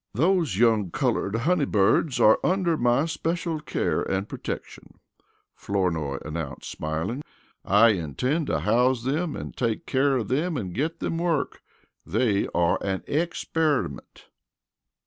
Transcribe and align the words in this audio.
"Those 0.15 0.57
young 0.57 0.89
colored 0.89 1.35
honey 1.35 1.65
birds 1.65 2.19
are 2.19 2.39
under 2.43 2.75
my 2.75 3.05
special 3.05 3.59
care 3.59 4.01
and 4.01 4.27
protection," 4.27 4.99
Flournoy 5.53 6.17
announced, 6.25 6.71
smiling. 6.71 7.21
"I 7.63 7.89
intend 7.89 8.47
to 8.47 8.61
house 8.61 9.03
them 9.03 9.35
and 9.35 9.55
take 9.55 9.85
care 9.85 10.17
of 10.17 10.27
them 10.27 10.57
and 10.57 10.73
get 10.73 11.01
them 11.01 11.19
work. 11.19 11.61
They 12.03 12.47
are 12.55 12.79
an 12.81 13.03
experiment." 13.05 14.25